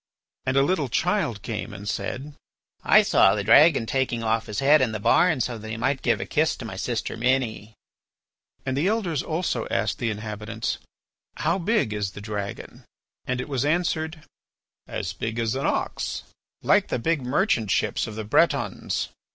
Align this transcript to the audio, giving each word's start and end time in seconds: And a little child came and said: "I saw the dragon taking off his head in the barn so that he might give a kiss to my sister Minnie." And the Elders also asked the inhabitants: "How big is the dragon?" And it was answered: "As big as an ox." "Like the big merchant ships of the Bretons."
And 0.47 0.57
a 0.57 0.63
little 0.63 0.89
child 0.89 1.43
came 1.43 1.75
and 1.75 1.87
said: 1.87 2.33
"I 2.83 3.03
saw 3.03 3.35
the 3.35 3.43
dragon 3.43 3.85
taking 3.85 4.23
off 4.23 4.47
his 4.47 4.57
head 4.57 4.81
in 4.81 4.93
the 4.93 4.99
barn 4.99 5.41
so 5.41 5.59
that 5.59 5.69
he 5.69 5.77
might 5.77 6.01
give 6.01 6.19
a 6.19 6.25
kiss 6.25 6.55
to 6.55 6.65
my 6.65 6.75
sister 6.75 7.15
Minnie." 7.15 7.75
And 8.65 8.75
the 8.75 8.87
Elders 8.87 9.21
also 9.21 9.67
asked 9.69 9.99
the 9.99 10.09
inhabitants: 10.09 10.79
"How 11.37 11.59
big 11.59 11.93
is 11.93 12.13
the 12.13 12.19
dragon?" 12.21 12.83
And 13.27 13.39
it 13.39 13.47
was 13.47 13.63
answered: 13.63 14.23
"As 14.87 15.13
big 15.13 15.37
as 15.37 15.53
an 15.53 15.67
ox." 15.67 16.23
"Like 16.63 16.87
the 16.87 16.97
big 16.97 17.21
merchant 17.21 17.69
ships 17.69 18.07
of 18.07 18.15
the 18.15 18.23
Bretons." 18.23 19.09